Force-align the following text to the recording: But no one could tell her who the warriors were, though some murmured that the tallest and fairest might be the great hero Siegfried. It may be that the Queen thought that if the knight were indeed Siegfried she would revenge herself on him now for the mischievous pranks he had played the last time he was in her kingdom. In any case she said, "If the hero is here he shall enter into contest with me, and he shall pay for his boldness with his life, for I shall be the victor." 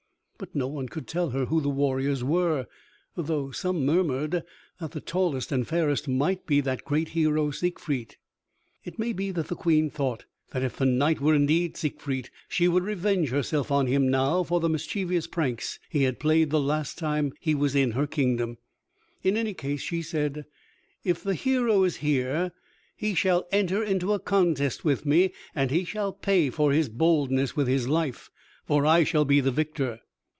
But 0.43 0.55
no 0.55 0.65
one 0.67 0.89
could 0.89 1.07
tell 1.07 1.29
her 1.29 1.45
who 1.45 1.61
the 1.61 1.69
warriors 1.69 2.23
were, 2.23 2.65
though 3.15 3.51
some 3.51 3.85
murmured 3.85 4.41
that 4.79 4.89
the 4.89 4.99
tallest 4.99 5.51
and 5.51 5.67
fairest 5.67 6.07
might 6.07 6.47
be 6.47 6.61
the 6.61 6.79
great 6.83 7.09
hero 7.09 7.51
Siegfried. 7.51 8.15
It 8.83 8.97
may 8.97 9.13
be 9.13 9.29
that 9.29 9.49
the 9.49 9.55
Queen 9.55 9.91
thought 9.91 10.25
that 10.49 10.63
if 10.63 10.77
the 10.77 10.85
knight 10.87 11.21
were 11.21 11.35
indeed 11.35 11.77
Siegfried 11.77 12.31
she 12.49 12.67
would 12.67 12.81
revenge 12.81 13.29
herself 13.29 13.69
on 13.69 13.85
him 13.85 14.09
now 14.09 14.41
for 14.41 14.59
the 14.59 14.67
mischievous 14.67 15.27
pranks 15.27 15.77
he 15.91 16.03
had 16.05 16.19
played 16.19 16.49
the 16.49 16.59
last 16.59 16.97
time 16.97 17.33
he 17.39 17.53
was 17.53 17.75
in 17.75 17.91
her 17.91 18.07
kingdom. 18.07 18.57
In 19.21 19.37
any 19.37 19.53
case 19.53 19.81
she 19.81 20.01
said, 20.01 20.45
"If 21.03 21.21
the 21.21 21.35
hero 21.35 21.83
is 21.83 21.97
here 21.97 22.51
he 22.95 23.13
shall 23.13 23.47
enter 23.51 23.83
into 23.83 24.17
contest 24.17 24.83
with 24.83 25.05
me, 25.05 25.33
and 25.53 25.69
he 25.69 25.85
shall 25.85 26.11
pay 26.11 26.49
for 26.49 26.71
his 26.73 26.89
boldness 26.89 27.55
with 27.55 27.67
his 27.67 27.87
life, 27.87 28.31
for 28.65 28.87
I 28.87 29.03
shall 29.03 29.23
be 29.23 29.39
the 29.39 29.51
victor." 29.51 30.01